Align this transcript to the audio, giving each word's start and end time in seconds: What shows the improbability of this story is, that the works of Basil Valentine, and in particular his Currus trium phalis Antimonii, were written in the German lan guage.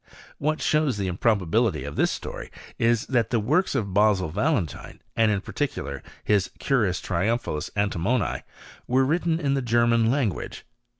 What 0.39 0.63
shows 0.63 0.97
the 0.97 1.05
improbability 1.05 1.83
of 1.83 1.95
this 1.95 2.09
story 2.09 2.49
is, 2.79 3.05
that 3.05 3.29
the 3.29 3.39
works 3.39 3.75
of 3.75 3.93
Basil 3.93 4.29
Valentine, 4.29 4.99
and 5.15 5.29
in 5.29 5.41
particular 5.41 6.01
his 6.23 6.49
Currus 6.59 6.99
trium 6.99 7.37
phalis 7.37 7.69
Antimonii, 7.75 8.41
were 8.87 9.05
written 9.05 9.39
in 9.39 9.53
the 9.53 9.61
German 9.61 10.09
lan 10.09 10.29
guage. 10.29 10.65